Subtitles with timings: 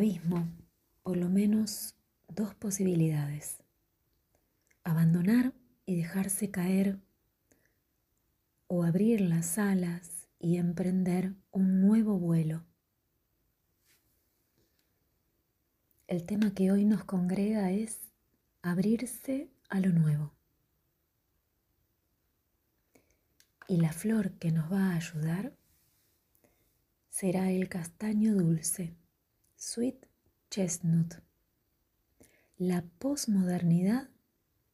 [0.00, 0.48] abismo
[1.02, 1.94] por lo menos
[2.26, 3.58] dos posibilidades.
[4.82, 5.52] Abandonar
[5.84, 6.98] y dejarse caer
[8.66, 12.64] o abrir las alas y emprender un nuevo vuelo.
[16.06, 17.98] El tema que hoy nos congrega es
[18.62, 20.32] abrirse a lo nuevo.
[23.68, 25.52] Y la flor que nos va a ayudar
[27.10, 28.96] será el castaño dulce,
[29.60, 30.06] sweet
[30.48, 31.16] chestnut,
[32.56, 34.08] la posmodernidad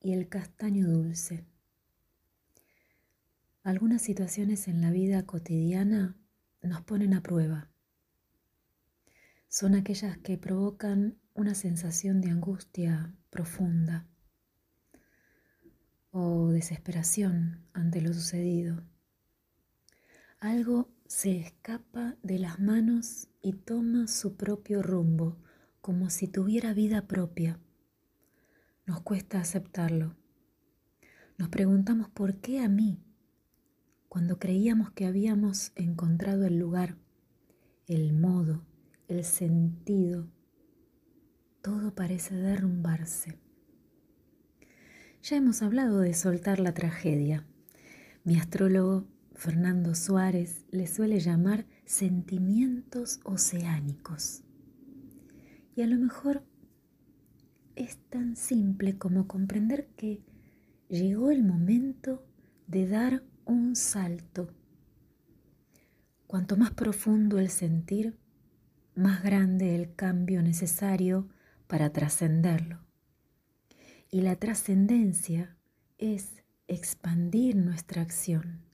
[0.00, 1.44] y el castaño dulce.
[3.64, 6.16] Algunas situaciones en la vida cotidiana
[6.62, 7.68] nos ponen a prueba.
[9.48, 14.06] Son aquellas que provocan una sensación de angustia profunda
[16.12, 18.84] o desesperación ante lo sucedido.
[20.38, 25.36] Algo se escapa de las manos y toma su propio rumbo,
[25.80, 27.60] como si tuviera vida propia.
[28.86, 30.16] Nos cuesta aceptarlo.
[31.38, 33.02] Nos preguntamos por qué a mí,
[34.08, 36.96] cuando creíamos que habíamos encontrado el lugar,
[37.86, 38.64] el modo,
[39.06, 40.28] el sentido,
[41.62, 43.38] todo parece derrumbarse.
[45.22, 47.44] Ya hemos hablado de soltar la tragedia.
[48.24, 54.42] Mi astrólogo Fernando Suárez le suele llamar sentimientos oceánicos.
[55.74, 56.42] Y a lo mejor
[57.74, 60.22] es tan simple como comprender que
[60.88, 62.26] llegó el momento
[62.66, 64.54] de dar un salto.
[66.26, 68.16] Cuanto más profundo el sentir,
[68.94, 71.28] más grande el cambio necesario
[71.66, 72.80] para trascenderlo.
[74.10, 75.58] Y la trascendencia
[75.98, 78.65] es expandir nuestra acción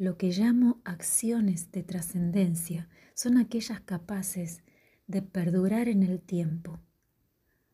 [0.00, 4.62] lo que llamo acciones de trascendencia son aquellas capaces
[5.06, 6.80] de perdurar en el tiempo,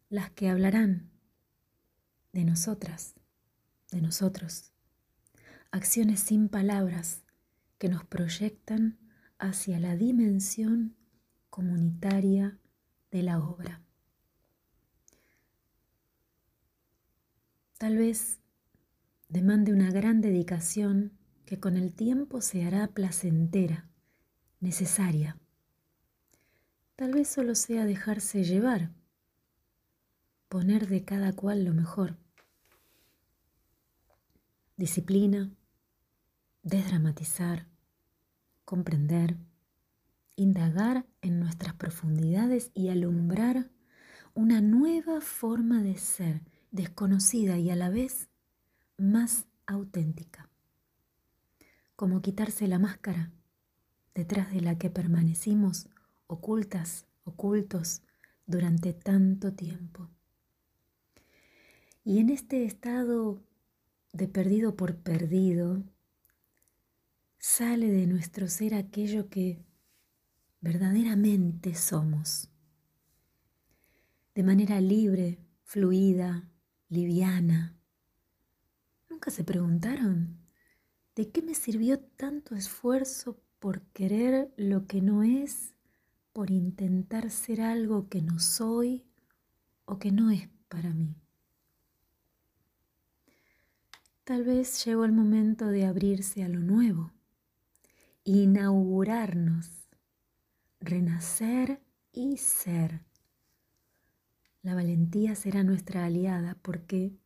[0.09, 1.09] las que hablarán
[2.32, 3.15] de nosotras,
[3.92, 4.72] de nosotros,
[5.70, 7.22] acciones sin palabras
[7.78, 8.98] que nos proyectan
[9.38, 10.97] hacia la dimensión
[11.48, 12.59] comunitaria
[13.12, 13.82] de la obra.
[17.78, 18.41] Tal vez
[19.28, 21.12] demande una gran dedicación
[21.46, 23.88] que con el tiempo se hará placentera,
[24.58, 25.38] necesaria.
[26.96, 28.90] Tal vez solo sea dejarse llevar,
[30.48, 32.16] poner de cada cual lo mejor.
[34.76, 35.52] Disciplina,
[36.64, 37.68] desdramatizar,
[38.64, 39.36] comprender,
[40.34, 43.70] indagar en nuestras profundidades y alumbrar
[44.34, 46.42] una nueva forma de ser,
[46.72, 48.28] desconocida y a la vez
[48.98, 50.50] más auténtica
[51.96, 53.32] como quitarse la máscara
[54.14, 55.88] detrás de la que permanecimos
[56.26, 58.02] ocultas, ocultos
[58.46, 60.08] durante tanto tiempo.
[62.04, 63.42] Y en este estado
[64.12, 65.82] de perdido por perdido,
[67.38, 69.58] sale de nuestro ser aquello que
[70.60, 72.48] verdaderamente somos.
[74.34, 76.48] De manera libre, fluida,
[76.88, 77.76] liviana.
[79.08, 80.45] ¿Nunca se preguntaron
[81.16, 85.72] ¿De qué me sirvió tanto esfuerzo por querer lo que no es,
[86.34, 89.03] por intentar ser algo que no soy
[89.87, 91.16] o que no es para mí?
[94.25, 97.15] Tal vez llegó el momento de abrirse a lo nuevo,
[98.25, 99.88] inaugurarnos,
[100.81, 101.81] renacer
[102.12, 103.00] y ser.
[104.60, 107.16] La valentía será nuestra aliada porque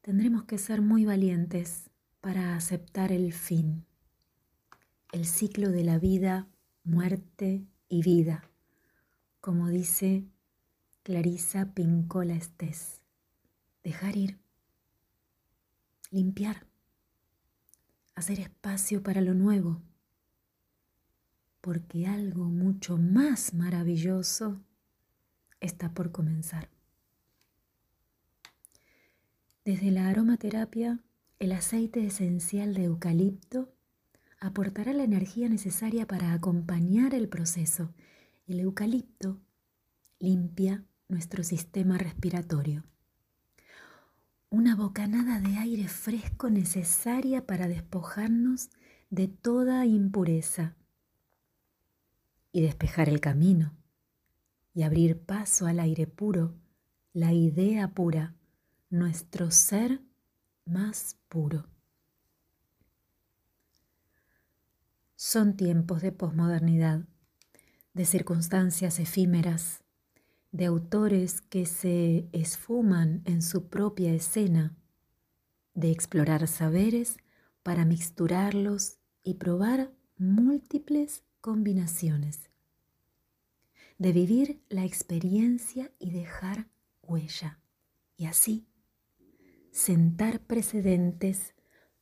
[0.00, 1.90] tendremos que ser muy valientes
[2.28, 3.86] para aceptar el fin,
[5.12, 6.46] el ciclo de la vida,
[6.84, 8.44] muerte y vida,
[9.40, 10.26] como dice
[11.04, 13.00] Clarisa Pincola Estés.
[13.82, 14.38] Dejar ir,
[16.10, 16.66] limpiar,
[18.14, 19.80] hacer espacio para lo nuevo,
[21.62, 24.60] porque algo mucho más maravilloso
[25.60, 26.68] está por comenzar.
[29.64, 31.02] Desde la aromaterapia
[31.38, 33.72] el aceite esencial de eucalipto
[34.40, 37.94] aportará la energía necesaria para acompañar el proceso.
[38.46, 39.40] El eucalipto
[40.18, 42.84] limpia nuestro sistema respiratorio.
[44.50, 48.70] Una bocanada de aire fresco necesaria para despojarnos
[49.10, 50.74] de toda impureza
[52.50, 53.76] y despejar el camino
[54.74, 56.54] y abrir paso al aire puro,
[57.12, 58.34] la idea pura,
[58.90, 60.00] nuestro ser
[60.68, 61.66] más puro.
[65.16, 67.08] Son tiempos de posmodernidad,
[67.92, 69.82] de circunstancias efímeras,
[70.52, 74.76] de autores que se esfuman en su propia escena,
[75.74, 77.16] de explorar saberes
[77.62, 82.50] para mixturarlos y probar múltiples combinaciones,
[83.98, 86.68] de vivir la experiencia y dejar
[87.02, 87.58] huella,
[88.16, 88.67] y así
[89.70, 91.54] sentar precedentes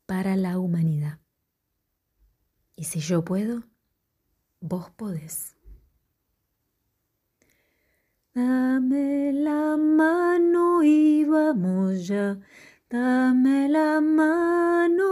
[0.07, 1.21] para la humanidad.
[2.77, 3.65] Y si yo puedo,
[4.61, 5.57] vos podés.
[8.35, 12.39] Dame la mano y vamos ya,
[12.91, 15.05] dame la mano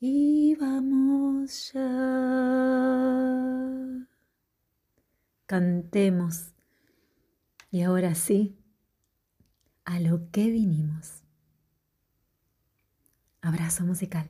[0.00, 2.94] y vamos ya.
[5.44, 6.54] Cantemos.
[7.70, 8.56] Y ahora sí,
[9.84, 11.22] a lo que vinimos.
[13.42, 14.28] Abrazo musical.